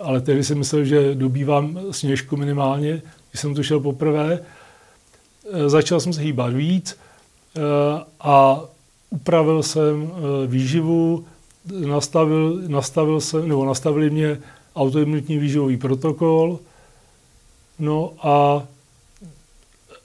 ale 0.00 0.20
tehdy 0.20 0.44
jsem 0.44 0.58
myslel, 0.58 0.84
že 0.84 1.14
dobývám 1.14 1.78
sněžku 1.90 2.36
minimálně, 2.36 3.02
když 3.30 3.40
jsem 3.40 3.54
tu 3.54 3.62
šel 3.62 3.80
poprvé. 3.80 4.38
E, 5.52 5.68
začal 5.68 6.00
jsem 6.00 6.12
se 6.12 6.20
hýbat 6.20 6.52
víc 6.52 6.98
e, 7.56 7.60
a 8.20 8.64
upravil 9.14 9.62
jsem 9.62 10.12
eh, 10.12 10.46
výživu, 10.46 11.24
nastavil, 11.86 12.62
nastavil 12.68 13.20
jsem, 13.20 13.48
nebo 13.48 13.64
nastavili 13.64 14.10
mě 14.10 14.38
autoimunitní 14.76 15.38
výživový 15.38 15.76
protokol. 15.76 16.58
No 17.78 18.12
a 18.22 18.66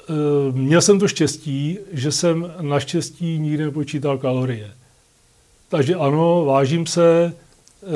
e, 0.10 0.14
měl 0.52 0.82
jsem 0.82 1.00
to 1.00 1.08
štěstí, 1.08 1.78
že 1.92 2.12
jsem 2.12 2.54
naštěstí 2.62 3.40
nikdy 3.40 3.64
nepočítal 3.64 4.18
kalorie. 4.18 4.72
Takže 5.70 5.96
ano, 5.96 6.46
vážím 6.46 6.86
se, 6.88 7.34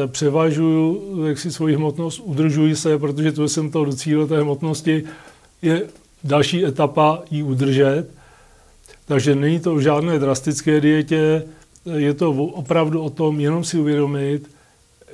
e, 0.04 0.08
převažuju 0.08 1.26
jak 1.28 1.40
si 1.40 1.52
svoji 1.52 1.76
hmotnost, 1.76 2.20
udržuji 2.20 2.76
se, 2.76 3.00
protože 3.00 3.32
to 3.32 3.50
jsem 3.50 3.72
to 3.72 3.86
docílil 3.86 4.28
té 4.28 4.42
hmotnosti, 4.42 5.04
je 5.62 5.88
další 6.24 6.66
etapa 6.66 7.22
ji 7.32 7.44
udržet– 7.44 8.08
takže 9.14 9.36
není 9.36 9.60
to 9.60 9.76
v 9.76 9.82
žádné 9.82 10.20
drastické 10.20 10.82
dietě, 10.82 11.44
je 11.86 12.14
to 12.14 12.32
opravdu 12.32 13.02
o 13.02 13.10
tom 13.10 13.40
jenom 13.40 13.64
si 13.64 13.78
uvědomit, 13.78 14.50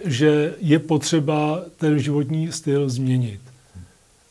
že 0.06 0.54
je 0.60 0.80
potřeba 0.80 1.62
ten 1.78 2.00
životní 2.00 2.52
styl 2.52 2.90
změnit. 2.90 3.42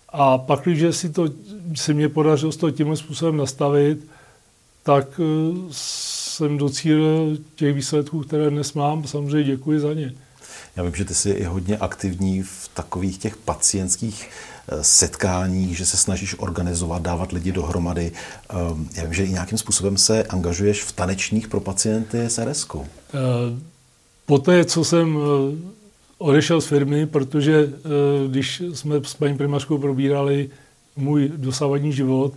A 0.09 0.39
pak, 0.39 0.61
když 0.61 0.97
si 0.97 1.09
to 1.09 1.29
se 1.75 1.95
mě 1.95 2.09
podařilo 2.09 2.53
to 2.53 2.71
tímhle 2.71 2.97
způsobem 2.97 3.37
nastavit, 3.37 3.99
tak 4.83 5.21
eh, 5.21 5.69
jsem 5.71 6.59
docílil 6.59 7.39
těch 7.55 7.75
výsledků, 7.75 8.21
které 8.21 8.51
dnes 8.51 8.73
mám. 8.73 9.05
Samozřejmě 9.05 9.45
děkuji 9.45 9.81
za 9.81 9.95
ně. 9.95 10.15
Já 10.77 10.83
vím, 10.83 10.95
že 10.95 11.05
ty 11.05 11.15
jsi 11.15 11.31
i 11.31 11.45
hodně 11.45 11.77
aktivní 11.77 12.43
v 12.43 12.71
takových 12.75 13.19
těch 13.19 13.37
pacientských 13.37 14.31
setkáních, 14.83 15.77
že 15.77 15.87
se 15.87 15.97
snažíš 15.97 16.35
organizovat, 16.39 17.03
dávat 17.03 17.33
lidi 17.33 17.53
dohromady. 17.53 18.13
Ehm, 18.51 18.89
já 18.95 19.05
vím, 19.05 19.15
že 19.15 19.25
i 19.25 19.31
nějakým 19.31 19.59
způsobem 19.59 19.97
se 19.97 20.25
angažuješ 20.25 20.83
v 20.83 20.93
tanečních 20.93 21.49
pro 21.49 21.61
pacienty 21.61 22.21
s 22.21 22.39
RS. 22.39 22.67
Eh, 22.75 22.79
poté, 24.27 24.65
co 24.65 24.85
jsem 24.85 25.19
eh, 25.19 25.57
odešel 26.19 26.61
z 26.61 26.67
firmy, 26.67 27.07
protože 27.07 27.73
eh, 27.73 28.29
když 28.29 28.63
jsme 28.75 28.97
s 29.03 29.15
paní 29.15 29.37
primářkou 29.37 29.79
probírali 29.79 30.51
můj 30.97 31.33
dosavadní 31.37 31.93
život 31.93 32.33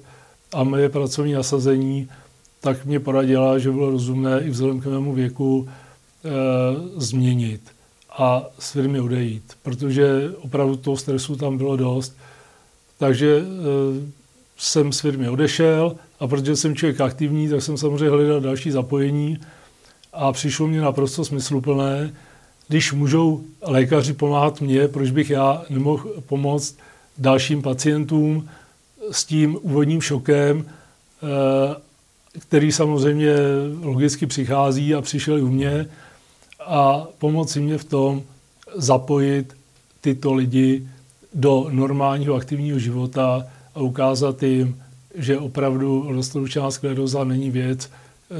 a 0.54 0.64
moje 0.64 0.90
pracovní 0.90 1.34
nasazení, 1.34 2.10
tak 2.62 2.86
mě 2.86 3.00
poradila, 3.00 3.58
že 3.58 3.72
bylo 3.72 3.92
rozumné 3.92 4.42
i 4.42 4.50
vzhledem 4.50 4.82
k 4.82 4.86
mému 4.86 5.14
věku 5.14 5.70
změnit 6.98 7.62
a 8.12 8.44
s 8.60 8.72
firmy 8.72 9.00
odejít, 9.00 9.44
protože 9.64 10.32
opravdu 10.42 10.76
toho 10.76 10.98
stresu 10.98 11.36
tam 11.36 11.58
bylo 11.58 11.78
dost. 11.78 12.18
Takže 12.98 13.38
e, 13.38 13.42
jsem 14.58 14.92
s 14.92 15.00
firmy 15.00 15.30
odešel 15.30 15.96
a 16.20 16.28
protože 16.28 16.56
jsem 16.56 16.76
člověk 16.76 17.02
aktivní, 17.02 17.50
tak 17.50 17.62
jsem 17.62 17.78
samozřejmě 17.78 18.10
hledal 18.10 18.42
další 18.42 18.72
zapojení 18.72 19.38
a 20.14 20.32
přišlo 20.32 20.68
mě 20.68 20.82
naprosto 20.82 21.26
smysluplné, 21.26 22.14
když 22.68 22.94
můžou 22.94 23.44
lékaři 23.62 24.14
pomáhat 24.14 24.62
mně, 24.62 24.88
proč 24.88 25.12
bych 25.12 25.30
já 25.30 25.64
nemohl 25.70 26.10
pomoct 26.26 26.78
dalším 27.18 27.62
pacientům 27.62 28.50
s 29.12 29.26
tím 29.26 29.58
úvodním 29.62 30.02
šokem, 30.02 30.66
e, 30.66 31.92
který 32.40 32.72
samozřejmě 32.72 33.36
logicky 33.82 34.26
přichází 34.26 34.96
a 34.96 35.02
přišel 35.02 35.38
i 35.38 35.42
u 35.42 35.48
mě 35.48 35.88
a 36.66 37.08
pomoci 37.18 37.60
mě 37.60 37.78
v 37.78 37.84
tom 37.84 38.22
zapojit 38.76 39.54
tyto 40.02 40.34
lidi 40.34 40.88
do 41.34 41.68
normálního 41.72 42.36
aktivního 42.36 42.80
života 42.80 43.46
a 43.76 43.80
ukázat 43.80 44.44
jim, 44.44 44.76
že 45.16 45.38
opravdu 45.38 46.06
roztroušená 46.10 46.72
skleroza 46.72 47.24
není 47.24 47.52
věc 47.52 47.90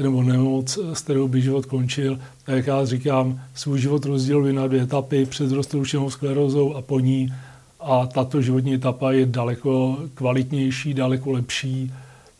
nebo 0.02 0.22
nemoc, 0.22 0.78
s 0.92 1.00
kterou 1.00 1.28
by 1.28 1.42
život 1.42 1.66
končil. 1.66 2.18
A 2.46 2.52
jak 2.52 2.66
já 2.66 2.84
říkám, 2.84 3.40
svůj 3.54 3.80
život 3.80 4.04
rozděluji 4.04 4.52
na 4.52 4.66
dvě 4.66 4.82
etapy, 4.82 5.26
před 5.26 5.52
roztroušenou 5.52 6.10
sklerózou 6.10 6.74
a 6.74 6.82
po 6.82 7.00
ní. 7.00 7.34
A 7.80 8.06
tato 8.06 8.42
životní 8.42 8.74
etapa 8.74 9.12
je 9.12 9.26
daleko 9.26 9.98
kvalitnější, 10.14 10.94
daleko 10.94 11.30
lepší. 11.30 11.92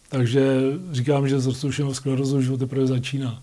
Takže 0.08 0.60
říkám, 0.92 1.28
že 1.28 1.40
s 1.40 1.46
roztroušenou 1.46 1.94
sklerózou 1.94 2.40
život 2.40 2.60
teprve 2.60 2.86
začíná. 2.86 3.42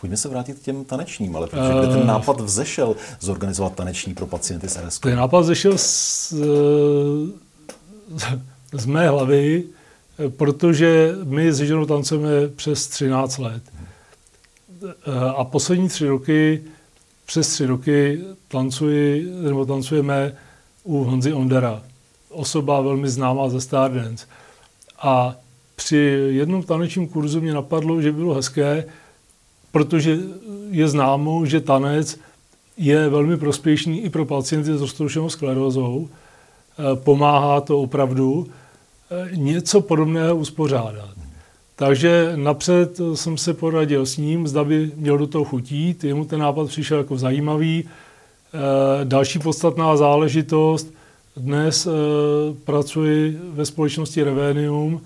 Pojďme 0.00 0.16
se 0.16 0.28
vrátit 0.28 0.58
k 0.58 0.62
těm 0.62 0.84
tanečním, 0.84 1.36
ale 1.36 1.46
protože 1.46 1.72
kde 1.78 1.86
ten 1.86 2.02
eh. 2.02 2.06
nápad 2.06 2.40
vzešel 2.40 2.96
zorganizovat 3.20 3.74
taneční 3.74 4.14
pro 4.14 4.26
pacienty 4.26 4.68
s 4.68 4.78
RS? 4.86 4.98
Ten 4.98 5.16
nápad 5.16 5.40
vzešel 5.40 5.78
z, 5.78 6.34
z 8.72 8.86
mé 8.86 9.08
hlavy, 9.08 9.64
protože 10.36 11.14
my 11.24 11.52
s 11.52 11.60
ženou 11.60 11.86
tancujeme 11.86 12.48
přes 12.48 12.86
13 12.86 13.38
let. 13.38 13.62
A 15.36 15.44
poslední 15.44 15.88
tři 15.88 16.08
roky, 16.08 16.62
přes 17.26 17.48
tři 17.48 17.66
roky 17.66 18.20
tancuji, 18.48 19.32
nebo 19.42 19.66
tancujeme 19.66 20.36
u 20.84 21.04
Honzy 21.04 21.32
Ondera. 21.32 21.82
Osoba 22.28 22.80
velmi 22.80 23.08
známá 23.08 23.48
ze 23.48 23.60
Stardance. 23.60 24.26
A 24.98 25.36
při 25.76 25.96
jednom 26.28 26.62
tanečním 26.62 27.08
kurzu 27.08 27.40
mě 27.40 27.54
napadlo, 27.54 28.02
že 28.02 28.12
bylo 28.12 28.34
hezké, 28.34 28.84
protože 29.76 30.18
je 30.70 30.88
známo, 30.88 31.46
že 31.46 31.60
tanec 31.60 32.18
je 32.76 33.08
velmi 33.08 33.36
prospěšný 33.36 34.04
i 34.04 34.10
pro 34.10 34.24
pacienty 34.24 34.72
s 34.72 34.80
roztroušenou 34.80 35.28
sklerózou. 35.28 36.08
Eh, 36.08 36.96
pomáhá 36.96 37.60
to 37.60 37.80
opravdu 37.80 38.46
eh, 39.10 39.36
něco 39.36 39.80
podobného 39.80 40.36
uspořádat. 40.36 41.10
Takže 41.76 42.32
napřed 42.36 43.00
jsem 43.14 43.38
se 43.38 43.54
poradil 43.54 44.06
s 44.06 44.16
ním, 44.16 44.48
zda 44.48 44.64
by 44.64 44.90
měl 44.96 45.18
do 45.18 45.26
toho 45.26 45.44
chutít. 45.44 46.04
Jemu 46.04 46.24
ten 46.24 46.40
nápad 46.40 46.68
přišel 46.68 46.98
jako 46.98 47.18
zajímavý. 47.18 47.84
Eh, 47.84 49.04
další 49.04 49.38
podstatná 49.38 49.96
záležitost. 49.96 50.88
Dnes 51.36 51.88
pracuji 52.64 53.40
ve 53.52 53.66
společnosti 53.66 54.22
Revenium, 54.22 55.00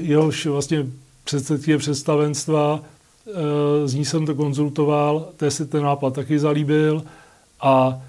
jehož 0.00 0.46
vlastně 0.46 0.86
předsedkyně 1.24 1.78
představenstva, 1.78 2.82
z 3.84 3.94
ní 3.94 4.04
jsem 4.04 4.26
to 4.26 4.34
konzultoval, 4.34 5.28
té 5.36 5.50
si 5.50 5.66
ten 5.66 5.82
nápad 5.82 6.14
taky 6.14 6.38
zalíbil 6.38 7.04
a 7.60 8.02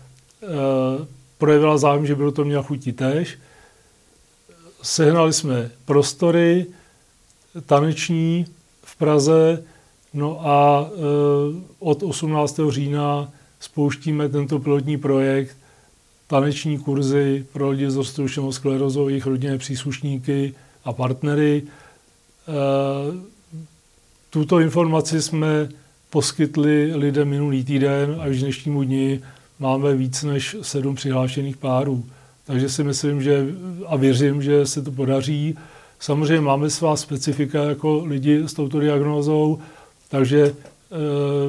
projevila 1.38 1.78
zájem, 1.78 2.06
že 2.06 2.16
by 2.16 2.32
to 2.32 2.46
měla 2.46 2.64
chutí 2.64 2.92
tež. 2.92 3.38
Sehnali 4.82 5.34
jsme 5.34 5.72
prostory 5.86 6.66
taneční 7.66 8.46
v 8.84 8.96
Praze, 8.96 9.64
no 10.14 10.48
a 10.48 10.90
od 11.80 12.04
18. 12.04 12.60
října 12.70 13.32
spouštíme 13.60 14.30
tento 14.30 14.60
pilotní 14.60 14.98
projekt 14.98 15.58
taneční 16.28 16.78
kurzy 16.78 17.46
pro 17.54 17.70
lidi 17.70 17.92
s 17.92 17.96
roztroušenou 17.96 18.52
sklerozou, 18.52 19.08
jejich 19.08 19.26
rodinné 19.26 19.58
příslušníky 19.58 20.54
a 20.86 20.94
partnery. 20.94 21.64
Tuto 24.30 24.60
informaci 24.60 25.22
jsme 25.22 25.70
poskytli 26.10 26.96
lidem 26.96 27.30
minulý 27.30 27.64
týden 27.64 28.18
a 28.20 28.28
už 28.28 28.40
dnešnímu 28.40 28.84
dni 28.84 29.22
máme 29.60 29.96
víc 29.96 30.24
než 30.24 30.56
sedm 30.62 30.96
přihlášených 30.96 31.58
párů. 31.58 32.06
Takže 32.46 32.70
si 32.70 32.84
myslím, 32.84 33.22
že 33.22 33.46
a 33.88 33.96
věřím, 33.96 34.42
že 34.42 34.66
se 34.66 34.82
to 34.82 34.92
podaří. 34.92 35.58
Samozřejmě 36.00 36.42
máme 36.42 36.70
svá 36.70 36.96
specifika 36.96 37.64
jako 37.64 38.06
lidi 38.06 38.44
s 38.46 38.54
touto 38.54 38.80
diagnózou, 38.80 39.60
takže 40.10 40.42
e, 40.42 40.54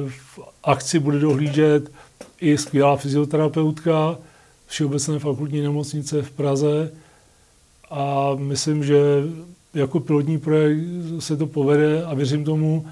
v 0.09 0.39
akci 0.63 0.99
bude 0.99 1.19
dohlížet 1.19 1.91
i 2.41 2.57
skvělá 2.57 2.95
fyzioterapeutka 2.95 4.17
Všeobecné 4.67 5.19
fakultní 5.19 5.61
nemocnice 5.61 6.21
v 6.21 6.31
Praze 6.31 6.91
a 7.91 8.31
myslím, 8.37 8.83
že 8.83 8.97
jako 9.75 9.99
pilotní 9.99 10.39
projekt 10.39 10.79
se 11.19 11.37
to 11.37 11.47
povede 11.47 12.05
a 12.05 12.13
věřím 12.13 12.43
tomu, 12.43 12.85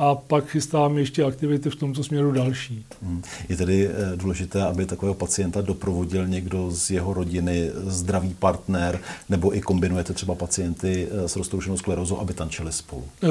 a 0.00 0.14
pak 0.14 0.46
chystám 0.46 0.98
ještě 0.98 1.24
aktivity 1.24 1.70
v 1.70 1.76
tomto 1.76 2.04
směru 2.04 2.32
další. 2.32 2.84
Hmm. 3.02 3.22
Je 3.48 3.56
tedy 3.56 3.88
eh, 3.88 4.16
důležité, 4.16 4.62
aby 4.62 4.86
takového 4.86 5.14
pacienta 5.14 5.60
doprovodil 5.60 6.26
někdo 6.26 6.70
z 6.70 6.90
jeho 6.90 7.14
rodiny, 7.14 7.70
zdravý 7.74 8.34
partner, 8.34 9.00
nebo 9.28 9.56
i 9.56 9.60
kombinujete 9.60 10.12
třeba 10.12 10.34
pacienty 10.34 11.08
eh, 11.10 11.28
s 11.28 11.36
roztroušenou 11.36 11.76
sklerózou, 11.76 12.18
aby 12.18 12.34
tančili 12.34 12.72
spolu? 12.72 13.04
E, 13.22 13.28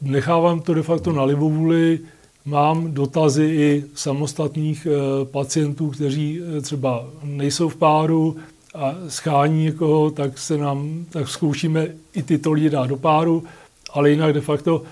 nechávám 0.00 0.60
to 0.60 0.74
de 0.74 0.82
facto 0.82 1.12
na 1.12 1.24
libovůli. 1.24 2.00
Mám 2.44 2.92
dotazy 2.92 3.44
i 3.44 3.84
samostatných 3.94 4.86
pacientů, 5.24 5.90
kteří 5.90 6.40
třeba 6.62 7.04
nejsou 7.22 7.68
v 7.68 7.76
páru 7.76 8.36
a 8.76 8.94
schání 9.08 9.64
někoho, 9.64 10.10
tak 10.10 10.38
se 10.38 10.58
nám, 10.58 11.04
tak 11.10 11.28
zkoušíme 11.28 11.86
i 12.14 12.22
tyto 12.22 12.52
lidi 12.52 12.70
dát 12.70 12.86
do 12.86 12.96
páru, 12.96 13.44
ale 13.92 14.10
jinak 14.10 14.32
de 14.32 14.40
facto 14.40 14.82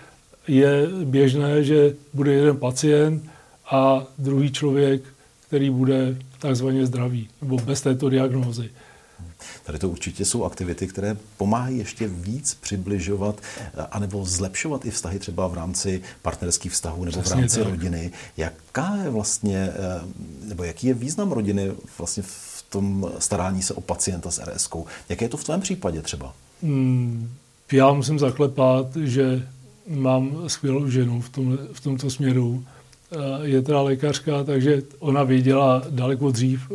je 0.48 0.88
běžné, 1.04 1.64
že 1.64 1.94
bude 2.12 2.32
jeden 2.32 2.56
pacient 2.56 3.22
a 3.70 4.04
druhý 4.18 4.52
člověk, 4.52 5.02
který 5.46 5.70
bude 5.70 6.16
takzvaně 6.38 6.86
zdravý, 6.86 7.28
nebo 7.42 7.56
bez 7.56 7.80
této 7.80 8.08
diagnózy. 8.08 8.70
Tady 9.64 9.78
to 9.78 9.88
určitě 9.88 10.24
jsou 10.24 10.44
aktivity, 10.44 10.86
které 10.86 11.16
pomáhají 11.36 11.78
ještě 11.78 12.08
víc 12.08 12.54
přibližovat 12.54 13.40
anebo 13.90 14.24
zlepšovat 14.24 14.84
i 14.84 14.90
vztahy 14.90 15.18
třeba 15.18 15.46
v 15.46 15.54
rámci 15.54 16.02
partnerských 16.22 16.72
vztahů 16.72 17.04
nebo 17.04 17.20
Přesně 17.20 17.36
v 17.36 17.40
rámci 17.40 17.58
tak. 17.58 17.68
rodiny. 17.68 18.12
Jaká 18.36 18.96
je 19.04 19.10
vlastně, 19.10 19.70
eh, 19.72 20.00
nebo 20.42 20.64
jaký 20.64 20.86
je 20.86 20.94
význam 20.94 21.32
rodiny 21.32 21.72
vlastně 21.98 22.22
v 22.22 22.53
tom 22.74 23.10
starání 23.18 23.62
se 23.62 23.74
o 23.74 23.80
pacienta 23.80 24.30
s 24.30 24.42
RS? 24.44 24.68
Jaké 25.08 25.24
je 25.24 25.28
to 25.28 25.36
v 25.36 25.44
tvém 25.44 25.60
případě 25.60 26.02
třeba? 26.02 26.34
Hmm, 26.62 27.30
já 27.72 27.92
musím 27.92 28.18
zaklepat, 28.18 28.96
že 28.96 29.48
mám 29.88 30.48
skvělou 30.48 30.90
ženu 30.90 31.20
v, 31.20 31.28
tom, 31.28 31.58
v 31.72 31.80
tomto 31.80 32.10
směru. 32.10 32.64
Je 33.42 33.62
teda 33.62 33.80
lékařka, 33.80 34.44
takže 34.44 34.82
ona 34.98 35.22
věděla 35.22 35.82
daleko 35.90 36.30
dřív, 36.30 36.72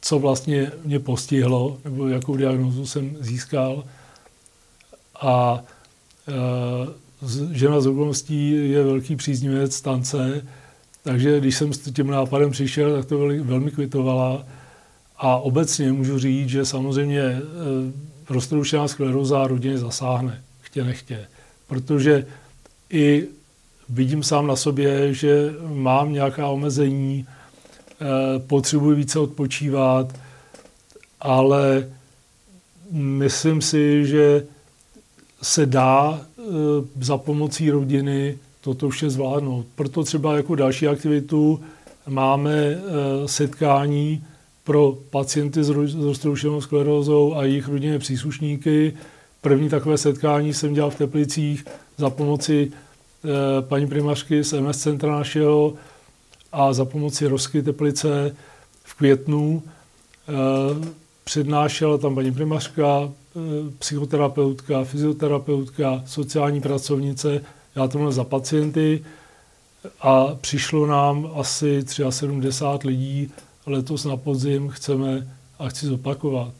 co 0.00 0.18
vlastně 0.18 0.72
mě 0.84 0.98
postihlo, 1.00 1.78
nebo 1.84 2.08
jakou 2.08 2.36
diagnozu 2.36 2.86
jsem 2.86 3.16
získal. 3.20 3.84
A 5.20 5.64
žena 7.52 7.80
z 7.80 7.86
okolností 7.86 8.70
je 8.70 8.84
velký 8.84 9.16
příznivec 9.16 9.80
tance, 9.80 10.46
takže 11.02 11.40
když 11.40 11.56
jsem 11.56 11.72
s 11.72 11.92
tím 11.92 12.06
nápadem 12.06 12.50
přišel, 12.50 12.96
tak 12.96 13.06
to 13.06 13.18
velmi 13.42 13.70
kvitovala. 13.70 14.44
A 15.18 15.36
obecně 15.36 15.92
můžu 15.92 16.18
říct, 16.18 16.48
že 16.48 16.64
samozřejmě 16.64 17.20
e, 17.20 17.42
roztroušená 18.28 18.88
skleróza 18.88 19.46
rodiny 19.46 19.78
zasáhne, 19.78 20.42
chtě 20.60 20.84
nechtě. 20.84 21.26
Protože 21.66 22.26
i 22.90 23.28
vidím 23.88 24.22
sám 24.22 24.46
na 24.46 24.56
sobě, 24.56 25.14
že 25.14 25.54
mám 25.74 26.12
nějaká 26.12 26.46
omezení, 26.46 27.26
eh, 27.26 28.04
potřebuji 28.38 28.96
více 28.96 29.18
odpočívat, 29.18 30.14
ale 31.20 31.88
myslím 32.92 33.62
si, 33.62 34.06
že 34.06 34.46
se 35.42 35.66
dá 35.66 36.20
eh, 36.20 36.42
za 37.00 37.18
pomocí 37.18 37.70
rodiny 37.70 38.38
toto 38.60 38.88
vše 38.88 39.10
zvládnout. 39.10 39.66
Proto 39.74 40.04
třeba 40.04 40.36
jako 40.36 40.54
další 40.54 40.88
aktivitu 40.88 41.60
máme 42.06 42.54
eh, 42.54 42.80
setkání 43.28 44.24
pro 44.68 44.92
pacienty 45.10 45.64
s 45.64 45.68
roztroušenou 45.94 46.60
sklerózou 46.60 47.34
a 47.34 47.44
jejich 47.44 47.68
rodinné 47.68 47.98
příslušníky. 47.98 48.92
První 49.40 49.68
takové 49.68 49.98
setkání 49.98 50.54
jsem 50.54 50.74
dělal 50.74 50.90
v 50.90 50.98
Teplicích 50.98 51.64
za 51.96 52.10
pomoci 52.10 52.70
eh, 52.72 53.28
paní 53.62 53.86
primářky 53.86 54.44
z 54.44 54.60
MS 54.60 54.78
centra 54.78 55.12
našeho 55.12 55.74
a 56.52 56.72
za 56.72 56.84
pomoci 56.84 57.26
Rosky 57.26 57.62
Teplice 57.62 58.36
v 58.84 58.94
květnu. 58.94 59.62
Eh, 60.28 60.88
přednášela 61.24 61.98
tam 61.98 62.14
paní 62.14 62.32
primářka, 62.32 63.08
eh, 63.08 63.40
psychoterapeutka, 63.78 64.84
fyzioterapeutka, 64.84 66.02
sociální 66.06 66.60
pracovnice, 66.60 67.40
já 67.76 67.88
to 67.88 68.12
za 68.12 68.24
pacienty 68.24 69.04
a 70.00 70.26
přišlo 70.40 70.86
nám 70.86 71.30
asi 71.34 71.84
73 72.10 72.86
lidí. 72.88 73.32
Letos 73.68 74.04
na 74.04 74.16
podzim 74.16 74.68
chceme 74.68 75.36
akci 75.58 75.86
zopakovat. 75.86 76.54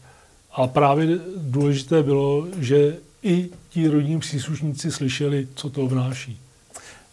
A 0.53 0.67
právě 0.67 1.19
důležité 1.37 2.03
bylo, 2.03 2.47
že 2.59 2.97
i 3.23 3.49
ti 3.71 3.89
rodní 3.89 4.21
příslušníci 4.21 4.91
slyšeli, 4.91 5.49
co 5.55 5.71
to 5.71 5.83
obnáší. 5.83 6.41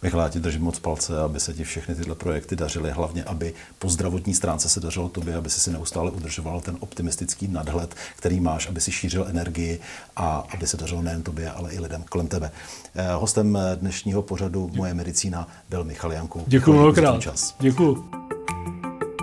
Michal, 0.02 0.20
já 0.20 0.28
ti 0.28 0.40
držím 0.40 0.62
moc 0.62 0.78
palce, 0.78 1.20
aby 1.20 1.40
se 1.40 1.54
ti 1.54 1.64
všechny 1.64 1.94
tyhle 1.94 2.14
projekty 2.14 2.56
dařily, 2.56 2.90
hlavně 2.90 3.24
aby 3.24 3.54
po 3.78 3.88
zdravotní 3.88 4.34
stránce 4.34 4.68
se 4.68 4.80
dařilo 4.80 5.08
tobě, 5.08 5.36
aby 5.36 5.50
si 5.50 5.60
si 5.60 5.70
neustále 5.70 6.10
udržoval 6.10 6.60
ten 6.60 6.76
optimistický 6.80 7.48
nadhled, 7.48 7.94
který 8.16 8.40
máš, 8.40 8.68
aby 8.68 8.80
si 8.80 8.92
šířil 8.92 9.26
energii 9.28 9.80
a 10.16 10.46
aby 10.54 10.66
se 10.66 10.76
dařilo 10.76 11.02
nejen 11.02 11.22
tobě, 11.22 11.50
ale 11.50 11.72
i 11.72 11.80
lidem 11.80 12.04
kolem 12.08 12.28
tebe. 12.28 12.50
Eh, 12.94 13.12
hostem 13.14 13.58
dnešního 13.74 14.22
pořadu 14.22 14.70
Moje 14.74 14.94
medicína 14.94 15.48
byl 15.70 15.84
Michal 15.84 16.12
Janku. 16.12 16.44
Děkuji 16.46 16.72
mnohokrát. 16.72 17.28
Děkuji. 17.60 18.25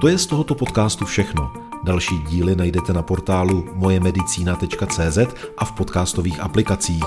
To 0.04 0.10
je 0.10 0.18
z 0.18 0.26
tohoto 0.26 0.56
podcastu 0.56 1.06
všechno. 1.06 1.52
Další 1.84 2.20
díly 2.20 2.56
najdete 2.56 2.94
na 2.94 3.02
portálu 3.02 3.70
mojemedicina.cz 3.74 5.18
a 5.58 5.66
v 5.66 5.72
podcastových 5.72 6.40
aplikacích. 6.40 7.04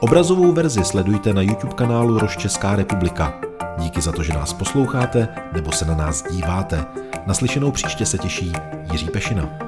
Obrazovou 0.00 0.52
verzi 0.52 0.84
sledujte 0.84 1.34
na 1.34 1.42
YouTube 1.42 1.74
kanálu 1.74 2.18
Roš 2.18 2.36
Česká 2.36 2.76
republika. 2.76 3.40
Díky 3.78 4.00
za 4.00 4.12
to, 4.12 4.22
že 4.22 4.32
nás 4.32 4.52
posloucháte 4.52 5.28
nebo 5.52 5.72
se 5.72 5.84
na 5.84 5.94
nás 5.94 6.24
díváte. 6.30 6.86
Naslyšenou 7.26 7.70
příště 7.70 8.06
se 8.06 8.18
těší 8.18 8.52
Jiří 8.92 9.06
Pešina. 9.06 9.67